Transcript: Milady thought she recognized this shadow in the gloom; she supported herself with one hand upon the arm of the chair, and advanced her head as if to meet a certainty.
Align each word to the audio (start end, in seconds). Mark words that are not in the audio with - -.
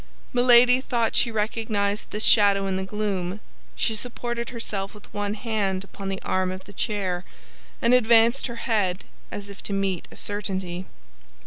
Milady 0.33 0.81
thought 0.81 1.15
she 1.15 1.29
recognized 1.29 2.09
this 2.09 2.23
shadow 2.23 2.65
in 2.65 2.75
the 2.75 2.83
gloom; 2.83 3.39
she 3.75 3.93
supported 3.93 4.49
herself 4.49 4.95
with 4.95 5.13
one 5.13 5.35
hand 5.35 5.83
upon 5.83 6.09
the 6.09 6.19
arm 6.23 6.51
of 6.51 6.63
the 6.65 6.73
chair, 6.73 7.23
and 7.83 7.93
advanced 7.93 8.47
her 8.47 8.55
head 8.65 9.03
as 9.31 9.47
if 9.47 9.61
to 9.61 9.73
meet 9.73 10.07
a 10.11 10.15
certainty. 10.15 10.87